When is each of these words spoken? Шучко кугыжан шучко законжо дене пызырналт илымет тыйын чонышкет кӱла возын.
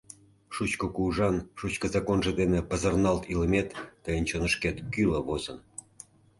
Шучко 0.53 0.85
кугыжан 0.95 1.35
шучко 1.59 1.85
законжо 1.93 2.31
дене 2.41 2.59
пызырналт 2.69 3.23
илымет 3.33 3.69
тыйын 4.03 4.23
чонышкет 4.29 4.77
кӱла 4.93 5.19
возын. 5.27 5.57